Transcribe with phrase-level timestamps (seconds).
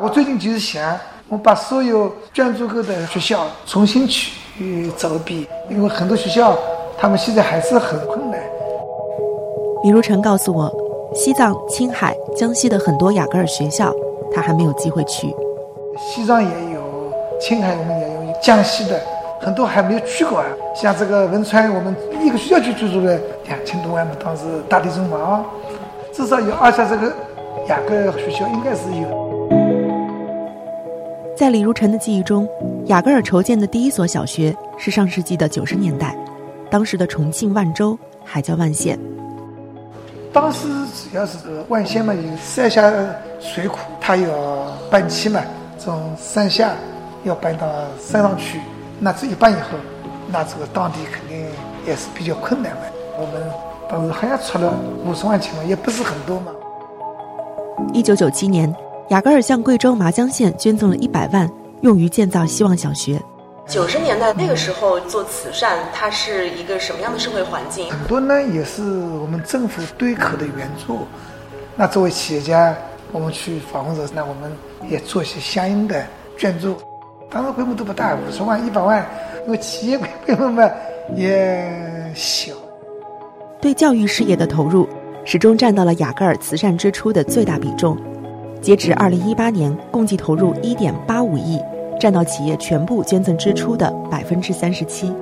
[0.00, 6.56] 我最近就是想，我把所有捐助过的学校重新去走一遍，因为很多学校
[6.96, 8.40] 他们现在还是很困难。
[9.84, 10.72] 李如晨告诉我，
[11.14, 13.92] 西藏、青海、江西的很多雅戈尔学校，
[14.34, 15.28] 他还没有机会去。
[15.98, 16.80] 西藏也有，
[17.38, 18.98] 青海我们也有，江西的
[19.42, 20.46] 很多还没有去过啊。
[20.74, 25.44] 像这个汶川，我们一个学校就居住了两千多万嘛，当时大地震嘛啊，
[26.14, 27.12] 至少有二十这个
[27.68, 29.32] 雅戈尔学校应该是有。
[31.42, 32.48] 在李如晨的记忆中，
[32.86, 36.16] 雅戈尔筹建的第一所小学是上世纪的九十年代，
[36.70, 38.96] 当时的重庆万州还叫万县。
[40.32, 42.88] 当时主要是万县嘛，有三峡
[43.40, 44.30] 水库，它要
[44.88, 45.40] 搬迁嘛，
[45.78, 46.76] 从山下
[47.24, 47.66] 要搬到
[48.00, 48.60] 山上去。
[49.00, 49.70] 那这一搬以后，
[50.28, 51.44] 那这个当地肯定
[51.84, 52.82] 也是比较困难嘛。
[53.18, 53.42] 我们
[53.90, 54.72] 当时好像出了
[55.04, 56.52] 五十万钱嘛，也不是很多嘛。
[57.92, 58.72] 一九九七年。
[59.08, 61.50] 雅戈尔向贵州麻江县捐赠了一百万，
[61.82, 63.20] 用于建造希望小学。
[63.66, 67.90] 九十年代那个时候做慈善，它是一个什么样的社会环境？
[67.90, 71.00] 很多呢也是我们政府对口的援助。
[71.76, 72.74] 那作为企业家，
[73.12, 74.50] 我们去访问的时候，那我们
[74.88, 76.04] 也做一些相应的
[76.38, 76.76] 捐助。
[77.30, 79.06] 当时规模都不大，五十万、一百万，
[79.46, 80.68] 因为企业规模嘛
[81.14, 82.52] 也小。
[83.60, 84.88] 对教育事业的投入，
[85.24, 87.96] 始终占到了雅戈尔慈善支出的最大比重。
[88.62, 91.60] 截止二零一八年，共计投入一点八五亿，
[91.98, 95.12] 占到企业全部捐赠支出的百分之三十七。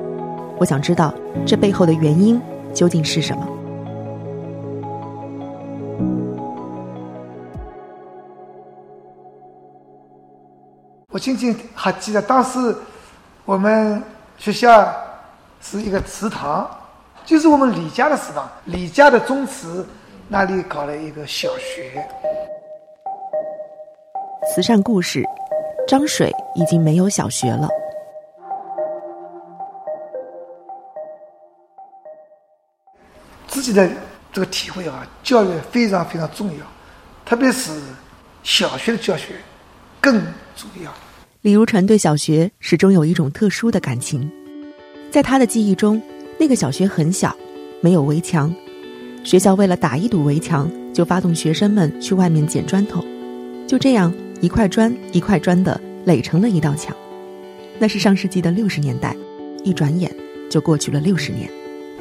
[0.58, 1.14] 我想知道
[1.46, 2.38] 这背后的原因
[2.74, 3.48] 究竟是什么？
[11.08, 12.76] 我仅仅还记得当时
[13.46, 14.02] 我们
[14.36, 14.86] 学校
[15.62, 16.68] 是一个祠堂，
[17.24, 19.88] 就是我们李家的祠堂，李家的宗祠
[20.28, 22.06] 那里搞了一个小学。
[24.48, 25.22] 慈善故事，
[25.86, 27.68] 张水已经没有小学了。
[33.46, 33.88] 自己的
[34.32, 36.66] 这个体会啊，教育非常非常重要，
[37.24, 37.70] 特别是
[38.42, 39.34] 小学的教学
[40.00, 40.20] 更
[40.56, 40.90] 重要。
[41.42, 44.30] 李如晨对小学始终有一种特殊的感情，
[45.10, 46.00] 在他的记忆中，
[46.38, 47.36] 那个小学很小，
[47.80, 48.52] 没有围墙，
[49.22, 53.04] 学校为了打一堵围墙，就发动学生们去外面捡砖头，
[53.68, 54.12] 就这样。
[54.40, 56.96] 一块砖一块砖的垒成了一道墙，
[57.78, 59.14] 那是上世纪的六十年代，
[59.62, 60.10] 一转眼
[60.50, 61.50] 就过去了六十年。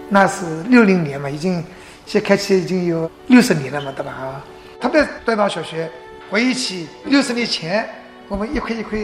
[0.07, 1.61] 那是六零年嘛，已经
[2.05, 4.11] 现在开起已经有六十年了嘛，对吧？
[4.13, 4.45] 啊，
[4.79, 5.91] 特别端到小学，
[6.29, 7.85] 回忆起六十年前
[8.29, 8.97] 我们一块一块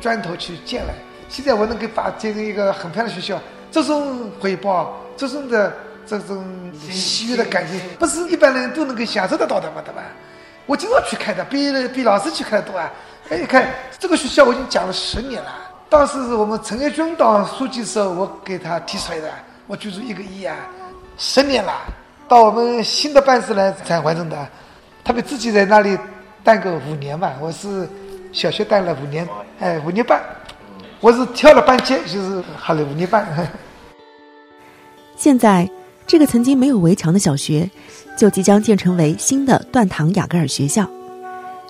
[0.00, 0.94] 砖头去建了，
[1.28, 3.38] 现在我能够把建成一个很漂亮的学校，
[3.70, 5.76] 这种回报，这种的
[6.06, 6.42] 这种
[6.90, 10.02] 喜悦的感觉，不是一般人都能够享受得到的嘛，对吧？
[10.70, 12.88] 我经常去看的，比比老师去看的多啊！
[13.28, 15.52] 哎，你看这个学校我已经讲了十年了。
[15.88, 19.28] 当时是我们陈业军当书记的时候，我给他提出来的，
[19.66, 20.54] 我捐助一个亿啊，
[21.18, 21.72] 十年了。
[22.28, 24.48] 到我们新的办事来才完成的，
[25.02, 25.98] 他们自己在那里
[26.44, 27.32] 待个五年嘛。
[27.40, 27.88] 我是
[28.32, 29.28] 小学待了五年，
[29.58, 30.22] 哎，五年半，
[31.00, 33.26] 我是跳了半截，就是好了五年半。
[35.18, 35.68] 现在。
[36.06, 37.70] 这个曾经没有围墙的小学，
[38.20, 40.86] 就即将建成为新的断塘雅戈尔学校。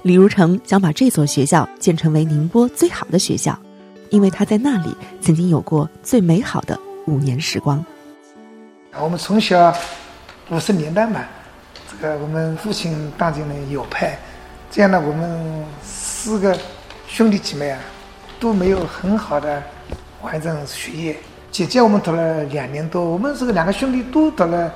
[0.03, 3.56] 李如成想把这所学校建成为宁波最好的学校，
[4.09, 7.84] 因为他在那里曾经有过最美好的五年时光。
[9.00, 9.72] 我们从小
[10.49, 11.21] 五十年代嘛，
[11.89, 14.19] 这个我们父亲当进了右派，
[14.72, 16.59] 这样呢，我们四个
[17.06, 17.78] 兄弟姐妹啊
[18.41, 19.62] 都没有很好的
[20.21, 21.16] 完成学业。
[21.53, 24.75] 姐姐我们读了两年多，我们这个两个兄弟都读了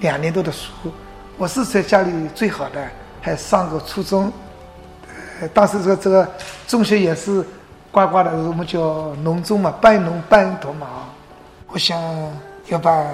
[0.00, 0.68] 两年多的书。
[1.36, 2.88] 我是在家里最好的，
[3.20, 4.32] 还上过初中。
[5.40, 6.28] 呃，当时这个这个
[6.66, 7.46] 中学也是
[7.92, 10.86] 呱呱的，我们叫农中嘛，半农半读嘛。
[11.68, 12.00] 我想
[12.66, 13.06] 要把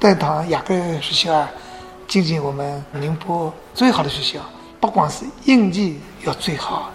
[0.00, 1.50] 断堂雅各学校啊，
[2.06, 4.42] 进进我们宁波最好的学校，
[4.80, 5.92] 不光是应届
[6.24, 6.90] 要最好，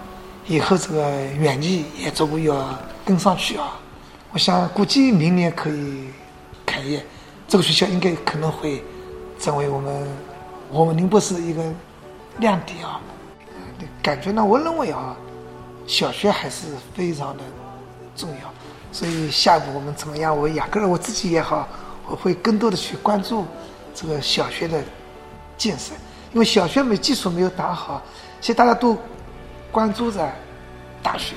[0.48, 2.68] 以后这个远近也逐步要
[3.06, 3.80] 跟上去啊。
[4.32, 6.08] 我想估计明年可以
[6.66, 7.06] 开业，
[7.48, 8.84] 这个学校应该可能会
[9.44, 10.08] 成为我们
[10.70, 11.62] 我们宁波市一个
[12.38, 13.02] 亮点啊！
[14.02, 15.14] 感觉呢，我认为啊，
[15.86, 17.44] 小学还是非常的
[18.16, 18.50] 重要。
[18.94, 20.38] 所以下一步我们怎么样？
[20.38, 21.68] 我雅戈尔我自己也好，
[22.08, 23.44] 我会更多的去关注
[23.94, 24.82] 这个小学的
[25.58, 25.92] 建设，
[26.32, 28.02] 因为小学没基础没有打好，
[28.40, 28.98] 其实大家都
[29.74, 30.26] 关注着
[31.02, 31.36] 大学，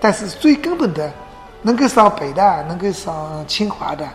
[0.00, 1.12] 但是最根本的。
[1.62, 4.08] 能够上北大，能够上清华的，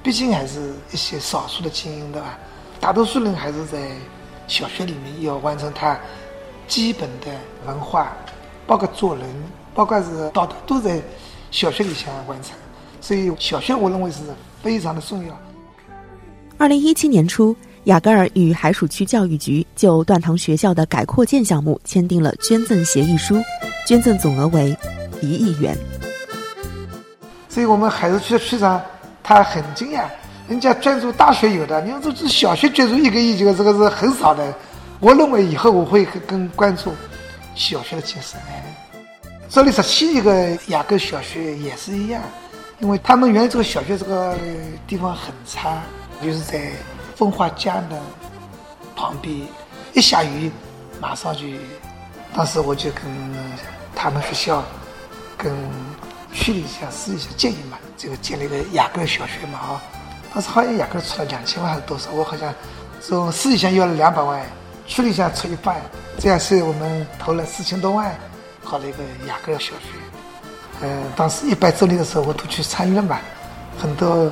[0.00, 2.38] 毕竟还是一些少数的精英，对吧？
[2.80, 3.78] 大多数人还是在
[4.46, 5.98] 小学里面要完成他
[6.68, 7.26] 基本的
[7.66, 8.12] 文化
[8.66, 9.26] 包括做人，
[9.74, 11.00] 包括是道德，都在
[11.50, 12.52] 小学里向完成。
[13.00, 14.20] 所以小学我认为是
[14.62, 15.38] 非常的重要。
[16.56, 17.54] 二零一七年初，
[17.84, 23.36] 雅戈尔与海曙区教育局就断塘学校的改扩建项目签订了捐赠协议书，
[23.86, 24.76] 捐赠总额为
[25.20, 25.76] 一亿元。
[27.48, 28.80] 所以我们海曙区的区长
[29.22, 30.04] 他很惊讶，
[30.48, 34.54] 人家捐助大学有的，你说这这小学捐助一个亿，这个这个是很少的。
[35.00, 36.92] 我认为以后我会更关注
[37.54, 38.36] 小学的建设。
[39.48, 42.22] 这里十七个雅各小学也是一样。
[42.80, 44.36] 因为他们原来这个小学这个
[44.86, 45.80] 地方很差，
[46.20, 46.72] 就是在
[47.14, 47.98] 风化江的
[48.96, 49.34] 旁边，
[49.94, 50.50] 一下雨
[51.00, 51.44] 马上就。
[52.34, 53.04] 当时我就跟
[53.94, 54.62] 他们学校、
[55.38, 55.54] 跟
[56.32, 59.82] 区里向、市里向建议嘛，这个建了一个雅各小学嘛啊。
[60.34, 62.52] 当时好像雅各出了两千万还是多少，我好像
[63.00, 64.44] 从市里向要了两百万，
[64.84, 65.80] 区里向出一半，
[66.18, 68.12] 这样是我们投了四千多万，
[68.64, 68.98] 搞了一个
[69.28, 69.94] 雅戈尔小学。
[70.82, 73.20] 嗯，当时一百周年的时候，我都去参与了嘛。
[73.78, 74.28] 很多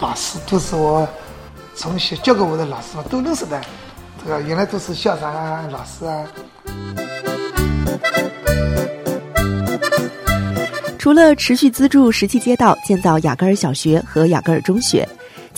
[0.00, 1.08] 老师都是我
[1.74, 3.58] 从小教过我的老师嘛，都认识的。
[4.22, 6.26] 这个原来都是校长啊、老师啊。
[10.98, 15.08] 除了持续资助石器街道建造雅戈尔小学和雅戈尔中学，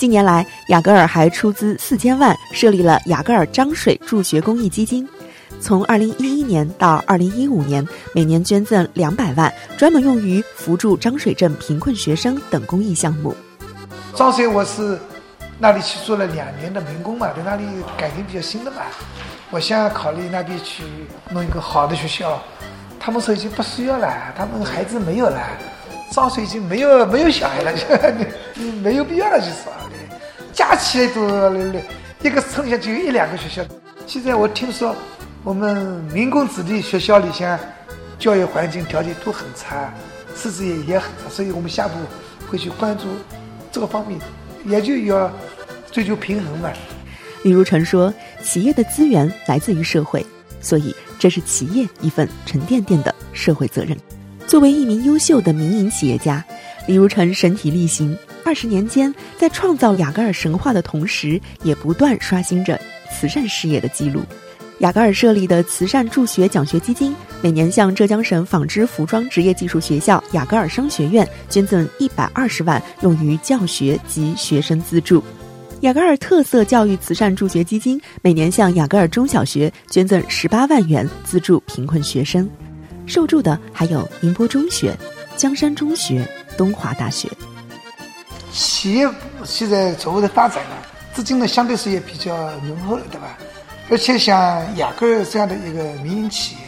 [0.01, 5.07] 近年来雅戈尔还出资四千万设立了雅戈尔漳水助学公益基金。
[5.59, 13.35] 从二零一一年到二零一五年，每年捐赠两百万，专门用于扶助漳水镇贫困学生等公益项目。
[14.15, 14.97] 漳水我是
[15.59, 17.63] 那里去做了两年的民工嘛，在那里
[17.95, 18.77] 感情比较深的嘛。
[19.51, 20.81] 我想考虑那边去
[21.29, 22.41] 弄一个好的学校，
[22.99, 25.39] 他们说已经不需要了，他们孩子没有了，
[26.11, 27.71] 漳水已经没有没有小孩了，
[28.55, 29.51] 就没有必要了，就是
[30.61, 31.27] 加起来都
[32.21, 33.63] 一个村下就有一两个学校。
[34.05, 34.95] 现在我听说。
[35.43, 35.75] 我们
[36.13, 37.59] 民工子弟学校里向
[38.19, 39.91] 教育环境条件都很差，
[40.35, 41.95] 师资也也很差，所以我们下步
[42.47, 43.05] 会去关注
[43.71, 44.19] 这个方面，
[44.63, 45.33] 也就要
[45.91, 46.69] 追求平衡嘛。
[47.41, 48.13] 李如成说
[48.43, 50.23] ：“企业的资源来自于社会，
[50.61, 53.97] 所以这是企业一份沉甸甸的社会责任。”
[54.45, 56.45] 作为一名优秀的民营企业家，
[56.85, 62.79] 李如成身体力行，二十年间在创造雅戈尔神话的同时，也不断刷新着
[63.11, 64.21] 慈善事业的记录。
[64.79, 75.23] 雅戈尔设立的慈善助学奖学基金，每年向浙江省纺织服装职业技术学校雅戈尔商学院捐赠一百二十万，用于教学及学生资助。
[75.81, 82.49] 雅戈尔特色教育慈善助学基金每年向雅戈尔中小学捐赠十八万元，资助贫困学生。
[83.05, 84.97] 受助的还有宁波中学、
[85.35, 86.27] 江山中学、
[86.57, 87.27] 东华大学。
[88.51, 89.09] 企业
[89.45, 90.75] 现在逐步的发展呢，
[91.13, 93.37] 资金呢相对是也比较浓厚了，对吧？
[93.89, 94.35] 而且像
[94.77, 96.61] 雅戈尔这样的一个民营企业，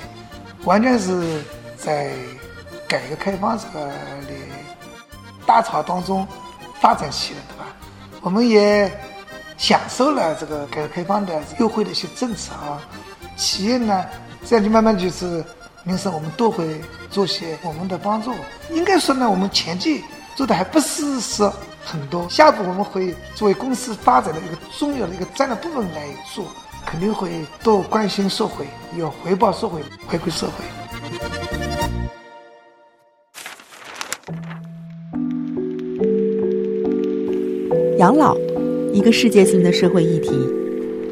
[0.65, 1.41] 完全是
[1.77, 2.11] 在
[2.87, 4.33] 改革开放这个的
[5.45, 6.27] 大潮当中
[6.79, 7.65] 发展起来的，对吧？
[8.21, 8.91] 我们也
[9.57, 12.81] 享受了这个改革开放的优惠的一些政策啊。
[13.35, 14.05] 企业呢，
[14.45, 15.43] 这样就慢慢就是
[15.83, 18.33] 民生，我们都会做些我们的帮助。
[18.71, 20.03] 应该说呢，我们前期
[20.35, 21.53] 做的还不是说
[21.83, 26.45] 很多，下一步我们会作为公司发展的一个重要的一个战略部分来做。
[26.85, 27.29] 肯定会
[27.63, 28.65] 多关心社会，
[28.97, 30.65] 要回报社会，回馈社会。
[37.99, 38.35] 养老，
[38.91, 40.31] 一个世界性的社会议题。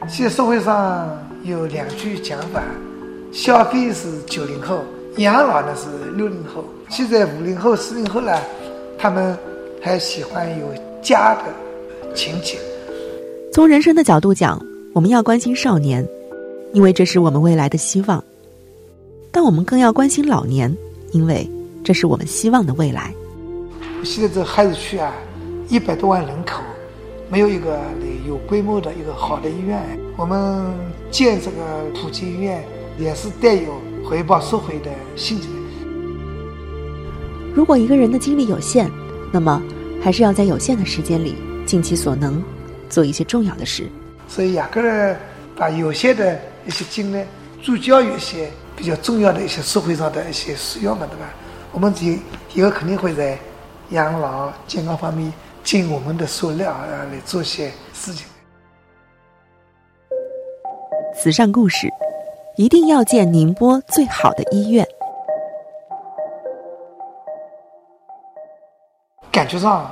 [0.09, 1.09] 现在社会上
[1.43, 2.61] 有两句讲法：
[3.31, 4.83] 消费是九零后，
[5.17, 6.65] 养老呢是六零后。
[6.89, 8.37] 现在五零后、四零后呢，
[8.99, 9.37] 他们
[9.81, 10.67] 还喜欢有
[11.01, 12.57] 家的情景。
[13.51, 14.61] 从人生的角度讲。
[14.93, 16.05] 我们要关心少年，
[16.73, 18.21] 因为这是我们未来的希望；
[19.31, 20.75] 但我们更要关心老年，
[21.13, 21.49] 因为
[21.81, 23.13] 这是我们希望的未来。
[24.03, 25.13] 现在这孩子区啊，
[25.69, 26.61] 一百多万人口，
[27.29, 27.79] 没有一个
[28.27, 29.81] 有规模的一个好的医院。
[30.17, 30.69] 我们
[31.09, 32.61] 建这个普及医院，
[32.99, 35.47] 也是带有回报社会的性质。
[37.55, 38.91] 如果一个人的精力有限，
[39.31, 39.61] 那么
[40.03, 41.35] 还是要在有限的时间里，
[41.65, 42.43] 尽其所能，
[42.89, 43.89] 做一些重要的事。
[44.27, 45.17] 所以雅各尔
[45.55, 47.25] 把有限的一些精力，
[47.61, 51.29] 聚焦于一些比较重要的一些社会上的一些需要嘛，对吧？
[51.71, 52.19] 我们以
[52.53, 53.37] 以后肯定会在
[53.91, 55.31] 养老健康方面
[55.63, 58.25] 尽我们的所料啊，来做些事情。
[61.15, 61.87] 慈善故事，
[62.57, 64.85] 一定要建宁波最好的医院。
[69.41, 69.91] 感觉上，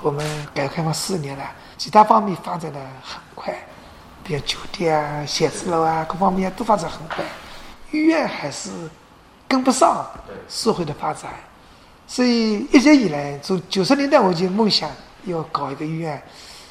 [0.00, 0.24] 我们
[0.54, 1.44] 改革开放四年了。
[1.76, 3.52] 其他方面发展的很快，
[4.22, 7.24] 比如酒店啊、写字楼啊，各方面都发展很快。
[7.90, 8.70] 医院还是
[9.48, 10.06] 跟不上
[10.48, 11.32] 社会的发展，
[12.06, 14.88] 所以一直以来，从九十年代我就梦想
[15.24, 16.22] 要搞一个医院。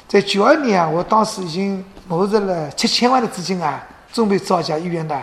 [0.08, 5.20] 在九二年啊，我当时已经募集了七千万的资金啊，准备造一家医院的。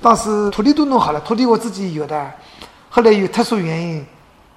[0.00, 2.30] 当时土地都弄好了，土地我自己有的。
[2.88, 4.06] 后来有特殊原因，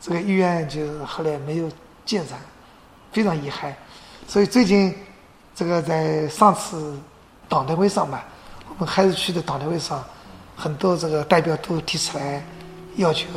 [0.01, 1.69] 这个医院就后来没有
[2.05, 2.37] 建成，
[3.11, 3.75] 非常遗憾。
[4.27, 4.93] 所以最近
[5.55, 6.97] 这个在上次
[7.47, 8.19] 党代会上嘛，
[8.69, 10.03] 我们海珠区的党代会上，
[10.55, 12.43] 很多这个代表都提出来
[12.95, 13.27] 要求，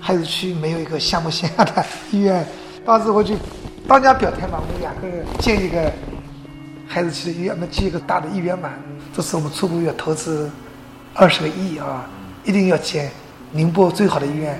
[0.00, 2.46] 海珠区没有一个项目线下的医院。
[2.84, 3.34] 当时我就。
[3.86, 5.06] 当家表态嘛，我们两个
[5.40, 5.92] 建一个
[6.88, 8.70] 孩子区的医院，我们建一个大的医院嘛。
[9.14, 10.50] 这次我们初步要投资
[11.12, 12.08] 二十个亿啊，
[12.44, 13.10] 一定要建
[13.52, 14.58] 宁波最好的医院。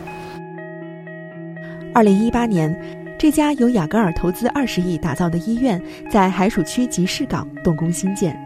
[1.94, 2.76] 二零一八年，
[3.16, 8.36] 这家由雅戈尔投资二十亿打造的医院在海曙区集市港动工兴建。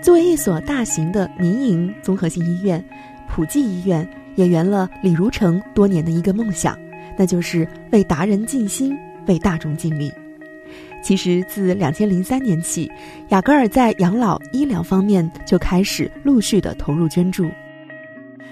[0.00, 2.82] 作为一所大型的民营综合性医院，
[3.28, 6.78] 普济医院也圆了李如成多年的一个梦想，
[7.18, 8.96] 那就是为达人尽心。
[9.26, 10.10] 为大众尽力。
[11.02, 12.90] 其实，自两千零三年起，
[13.28, 17.50] 雅戈尔在养老医疗方面就开始陆续的投入捐助。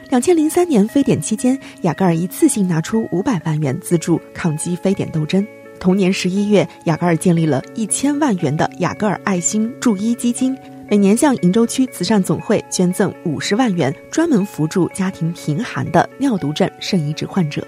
[0.08, 5.44] 两千零三年非典期间，雅戈尔一次性拿出五百万元资助抗击非典斗争。
[5.80, 10.56] 同年十一月，雅戈尔建立了一千万元的雅戈尔爱心助医基金，
[10.88, 17.66] 每年向鄞州区慈善总会捐赠五十万元，专门扶助家庭贫寒的尿毒症肾移植患者。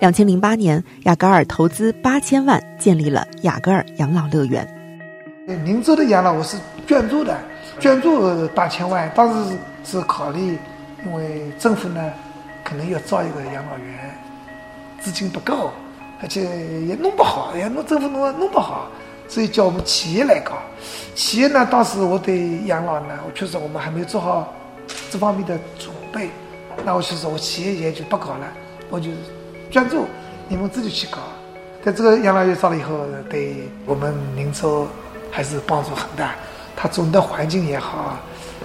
[0.00, 4.66] 两千零八年，雅戈尔投资八千万建立了雅戈尔养老乐园。
[5.64, 7.38] 宁州的养老我是捐助的，
[7.78, 10.58] 捐助八千万，当时是考虑，
[11.04, 12.12] 因为政府呢
[12.62, 14.14] 可能要造一个养老院，
[15.00, 15.72] 资金不够，
[16.20, 16.42] 而且
[16.86, 18.88] 也弄不好，也弄政府弄弄不好，
[19.28, 20.52] 所以叫我们企业来搞。
[21.14, 24.52] 企业呢，当时我对养老呢，我确实我们还没有做好
[25.10, 26.30] 这方面的准备，
[26.84, 28.46] 那我就说我企业也就不搞了，
[28.88, 29.10] 我就。
[29.70, 30.04] 专注，
[30.48, 31.18] 你们自己去搞。
[31.84, 34.84] 在这个养老院造了以后，对我们宁州
[35.30, 36.34] 还是帮助很大。
[36.74, 38.18] 它总的环境也好，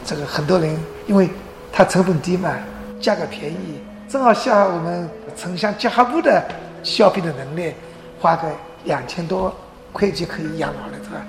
[0.03, 0.75] 这个很多人，
[1.05, 1.29] 因为
[1.77, 2.55] 它成本低嘛，
[3.01, 6.41] 价格便宜，正好像我们城乡结合部的
[6.83, 7.73] 消费的能力，
[8.17, 8.47] 花个
[8.85, 9.53] 两千多
[9.91, 11.19] 块就可以养老了，是吧？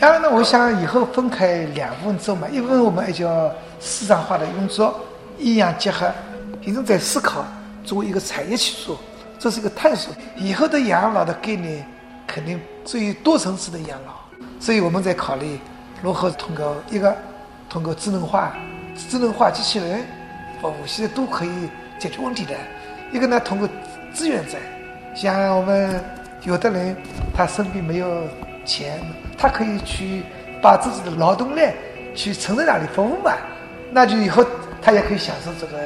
[0.00, 5.00] 养老呢，我想以后分开两部分做嘛，一部分我们还叫市场化的运作，
[5.36, 6.12] 医养结合，
[6.60, 7.44] 已经在思考。
[7.84, 8.96] 作为一个产业去做，
[9.36, 10.14] 这是一个探索。
[10.36, 11.84] 以后的养老的概念
[12.24, 14.12] 肯定属于多层次的养老，
[14.60, 15.58] 所以我们在考虑
[16.00, 17.16] 如何通过一个
[17.68, 18.56] 通过智能化、
[18.96, 20.04] 智能化机器人
[20.60, 22.54] 服务，现在都可以解决问题的。
[23.12, 23.68] 一个呢，通过
[24.12, 24.58] 志愿者，
[25.14, 26.02] 像我们
[26.42, 26.96] 有的人
[27.34, 28.24] 他身边没有
[28.64, 29.00] 钱，
[29.38, 30.22] 他可以去
[30.60, 31.60] 把自己的劳动力
[32.14, 33.32] 去存在那里服务嘛，
[33.92, 34.44] 那就以后
[34.82, 35.78] 他也可以享受这个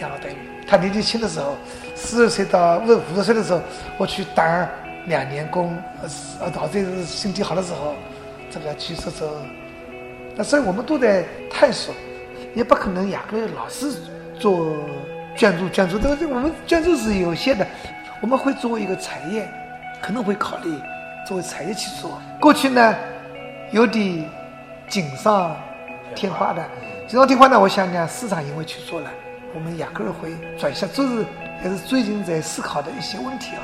[0.00, 0.36] 养老待遇。
[0.66, 1.56] 他年纪轻的时候，
[1.94, 3.60] 四十岁到五五十岁的时候，
[3.96, 4.68] 我去打
[5.06, 5.76] 两年工，
[6.40, 7.94] 呃，到这是身体好的时候，
[8.50, 9.30] 这个去说说。
[10.36, 11.94] 那所以我们都在探索，
[12.54, 13.92] 也不可能雅各老是
[14.38, 14.76] 做
[15.36, 17.66] 捐助捐助，这个我们捐助是有限的，
[18.20, 19.48] 我们会作为一个产业，
[20.00, 20.72] 可能会考虑
[21.26, 22.20] 作为产业去做。
[22.40, 22.94] 过去呢，
[23.72, 24.24] 有点
[24.88, 25.56] 锦上
[26.14, 26.64] 添花的，
[27.08, 29.10] 锦上添花呢，我想呢，市场因为去做了。
[29.54, 31.24] 我们雅戈尔会转向，这是
[31.62, 33.62] 也是最近在思考的一些问题啊。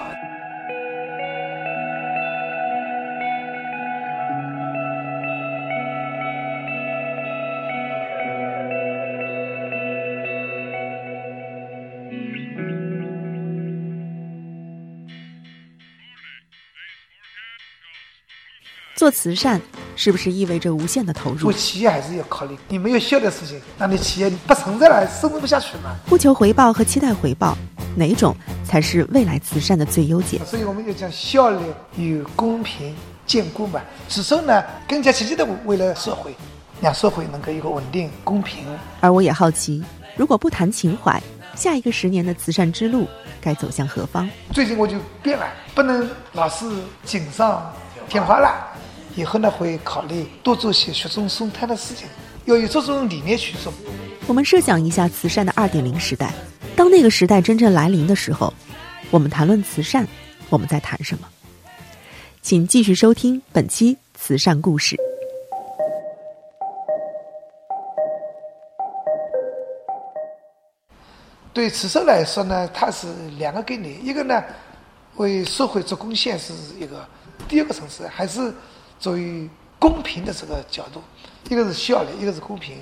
[19.00, 19.58] 做慈善。
[19.96, 21.38] 是不是意味着无限的投入？
[21.38, 25.94] 做企业还是要考虑，你没有效的事情，那你企业不存在了，生存不下去嘛。
[26.06, 27.56] 不求回报和期待回报，
[27.96, 30.38] 哪种才是未来慈善的最优解？
[30.46, 31.58] 所以我们要讲效率
[31.96, 32.94] 与公平
[33.26, 33.80] 兼顾嘛。
[34.08, 36.34] 此时呢，更加积极的为了社会，
[36.80, 38.64] 让社会能够一个稳定、公平。
[39.00, 39.82] 而我也好奇，
[40.16, 41.22] 如果不谈情怀，
[41.54, 43.06] 下一个十年的慈善之路
[43.38, 44.28] 该走向何方？
[44.54, 46.64] 最近我就变了，不能老是
[47.04, 47.70] 锦上
[48.08, 48.68] 添花了。
[49.16, 52.06] 以后呢，会考虑多做些雪中送炭的事情，
[52.44, 53.72] 要有这种理念去做。
[54.26, 56.32] 我们设想一下慈善的二点零时代，
[56.76, 58.54] 当那个时代真正来临的时候，
[59.10, 60.06] 我们谈论慈善，
[60.48, 61.28] 我们在谈什么？
[62.40, 64.96] 请继续收听本期慈善故事。
[71.52, 74.42] 对慈善来说呢，它是两个概念，一个呢
[75.16, 77.04] 为社会做贡献是一个，
[77.48, 78.54] 第二个层次还是。
[79.00, 81.02] 作为公平的这个角度，
[81.48, 82.76] 一个是效率，一个是公平，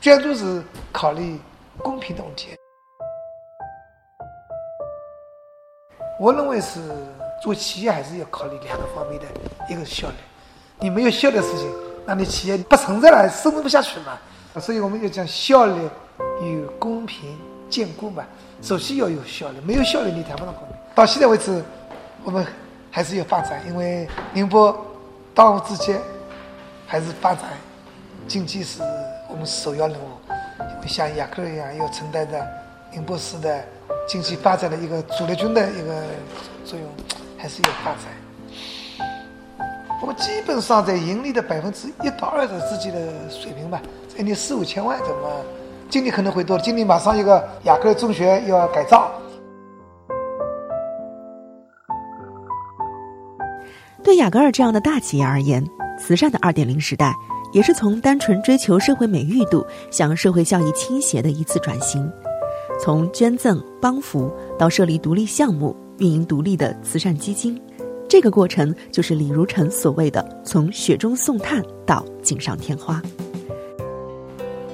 [0.00, 0.62] 专注是
[0.92, 1.40] 考虑
[1.78, 2.50] 公平的问题。
[6.20, 6.80] 我认为是
[7.42, 9.26] 做企业还是要考虑两个方面的，
[9.68, 10.14] 一个是效率，
[10.78, 11.68] 你没有效率的事情，
[12.06, 14.16] 那你企业不存在了，生存不下去嘛。
[14.60, 15.88] 所以我们要讲效率
[16.40, 17.36] 与公平
[17.68, 18.24] 兼顾嘛。
[18.62, 20.76] 首先要有效率，没有效率你谈不上公平。
[20.94, 21.60] 到现在为止，
[22.22, 22.46] 我们
[22.88, 24.72] 还是有发展，因为宁波
[25.34, 25.96] 当务之急
[26.86, 27.42] 还是发展
[28.28, 28.80] 经济是
[29.28, 30.08] 我们首要任务。
[30.60, 32.40] 因为像雅戈尔一样，要承担着
[32.92, 33.64] 宁波市的
[34.06, 36.02] 经济发展的一个主力军的一个
[36.64, 36.88] 作用，
[37.36, 38.02] 还是要发展。
[40.00, 43.82] 我们基本上在盈利的百分之一到二的之间的水平吧，
[44.16, 45.44] 一年四五千万，怎么？
[45.90, 49.10] 今年可能会多，今年马上一个雅戈尔中学要改造。
[54.04, 55.66] 对雅戈尔这样的大企业而言，
[55.98, 57.14] 慈善的二点零时代，
[57.54, 62.06] 也是从单纯追求社会美誉度向社会效益倾斜的一次转型。
[62.78, 67.58] 从捐赠帮扶到设立独立项目、运营独立的慈善基金，
[68.06, 73.00] 这个过程就是李如成所谓的从雪中送炭到锦上添花。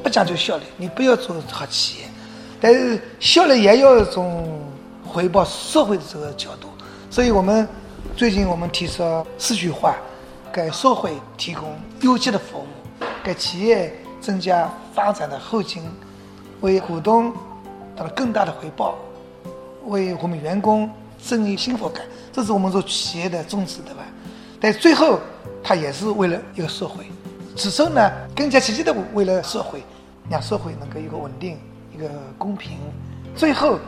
[0.02, 2.04] 不讲究效率，你不要做好企业，
[2.60, 4.60] 但是效率也要从
[5.06, 6.66] 回报社会的这个角度。
[7.10, 7.68] 所以我们
[8.16, 9.96] 最近我们提出四句话：
[10.52, 12.66] 给社会提供优质的服务，
[13.24, 15.82] 给企业增加发展的后劲，
[16.60, 17.32] 为股东
[17.96, 18.96] 得到更大的回报，
[19.86, 22.04] 为我们员工增益幸福感。
[22.32, 24.02] 这是我们做企业的宗旨，对吧？
[24.60, 25.18] 但最后，
[25.62, 27.04] 它也是为了一个社会，
[27.56, 29.82] 此生呢更加积极的为了社会。
[30.28, 31.58] 让社会能够一个稳定、
[31.92, 32.78] 一个公平，
[33.34, 33.80] 最后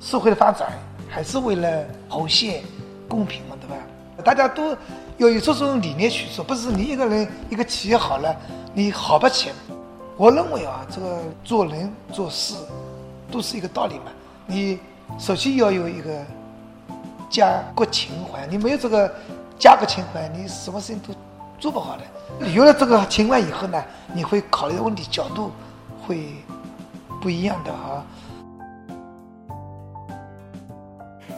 [0.00, 0.72] 社会的发展
[1.08, 2.64] 还是为了和谐、
[3.08, 3.53] 公平嘛，
[4.22, 4.76] 大家都
[5.16, 8.36] 要有这种理念去做，不是你一个人一个企业好了，
[8.72, 9.54] 你好不起来。
[10.16, 12.54] 我认为啊，这个做人做事
[13.30, 14.12] 都是一个道理嘛。
[14.46, 14.78] 你
[15.18, 16.24] 首先要有一个
[17.28, 19.12] 家国情怀，你没有这个
[19.58, 21.12] 家国情怀，你什么事情都
[21.58, 22.46] 做不好的。
[22.50, 25.50] 有了这个情怀以后呢，你会考虑的问题角度。
[26.06, 26.34] 会
[27.22, 28.04] 不一样的啊！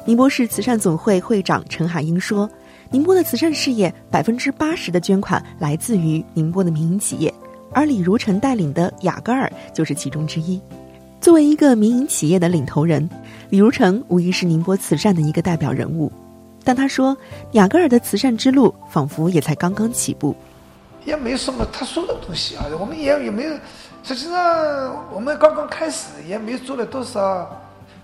[0.04, 2.50] 宁波市慈善总会会长陈海英说
[2.90, 7.32] ：“宁波的慈善事业百分之八十的捐款来自于宁波的民营企业，
[7.72, 10.60] 而李如成带领的雅戈尔就是其中之一。
[11.20, 13.08] 作为一个民营企业的领头人，
[13.50, 16.10] 李如成无疑是宁波慈善的一个代表人物。
[16.62, 17.16] 但他说，
[17.52, 20.34] 雅戈尔的慈善之路仿佛也才刚刚起步。”
[21.04, 23.54] 也没什么特殊的东西啊，我们也也没有，
[24.02, 27.48] 实际上我们刚刚开始，也没做了多少。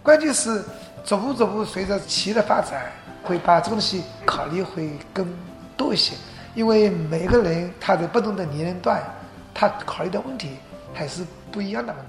[0.04, 0.62] 关键是
[1.04, 2.92] 逐步逐步随着企业的发展，
[3.22, 5.26] 会把这个东西考虑会更
[5.76, 6.14] 多一些。
[6.54, 9.02] 因为每个人他在不同的年龄段，
[9.54, 10.48] 他考虑的问题
[10.92, 12.00] 还是不一样的嘛。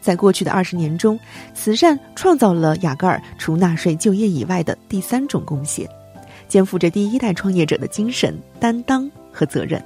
[0.00, 1.20] 在过去的二十年中，
[1.52, 5.86] 慈善创造了雅戈尔除纳税就业以外的第三种贡献，
[6.48, 9.84] 肩负着第一代创业者的精神、担当和责任。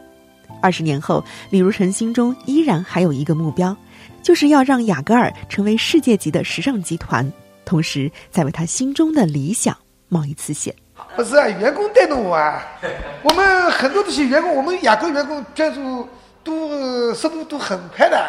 [0.63, 3.77] 二十年后，李如成心中依然还有一个目标，
[4.23, 7.31] 就是要让雅戈尔成为世界级的时尚集团，
[7.65, 9.77] 同时在为他心中的理想
[10.15, 10.73] 冒一次险。
[11.17, 12.65] 不是啊，员工带动我啊！
[13.25, 16.09] 我们很多这些员工，我们雅戈员工捐助
[16.45, 18.25] 都速度都很快的。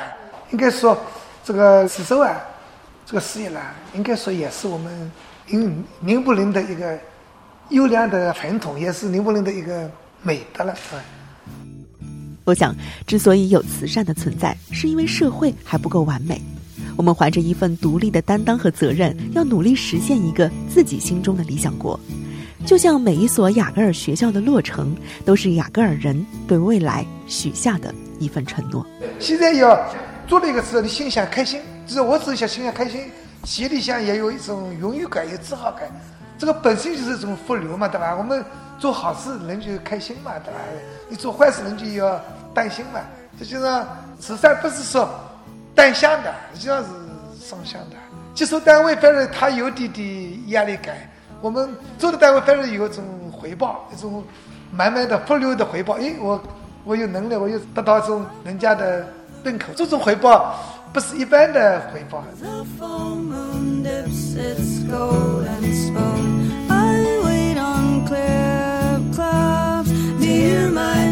[0.50, 0.98] 应该说，
[1.44, 2.42] 这个慈善啊，
[3.06, 3.60] 这个事业呢，
[3.94, 5.12] 应该说也是我们
[5.46, 6.98] 宁宁波人的一个
[7.70, 9.90] 优良的传统，也是宁波人的一个
[10.24, 11.04] 美德了，是吧？
[12.46, 16.42] 我想，之所以有慈善的存在，是因为社会还不够完美。
[16.98, 22.00] 我们怀着一份独立的担当和责任，要努力实现一个自己心中的理想国。
[22.66, 28.86] 就像每一所雅戈尔学校的落成，都是雅戈尔人对未来许下的一份承诺。
[29.20, 29.80] 现在要
[30.28, 33.02] 做了一个事，你心想开心，就是我只想心想开心，
[33.44, 35.88] 心里想也有一种荣誉感，有自豪感。
[36.38, 38.16] 这个本身就是一种福流嘛，对吧？
[38.16, 38.44] 我们
[38.80, 40.60] 做好事，人就开心嘛，对吧？
[41.08, 42.20] 你做坏事，人就要
[42.54, 43.00] 担心嘛。
[43.38, 43.88] 实际上，
[44.20, 45.08] 慈善不是说
[45.76, 46.90] 单向的，实际上是
[47.48, 47.96] 双向的。
[48.34, 50.96] 接收单位反正他有点点压力感，
[51.42, 54.24] 我们做的单位反正有一种回报，一种
[54.72, 55.96] 满满的不留的回报。
[55.96, 56.42] 哎，我
[56.84, 59.06] 我有能力，我又得到一种人家的
[59.44, 60.56] 认可，这种回报
[60.92, 62.24] 不是一般的回报。
[70.20, 71.05] Dear my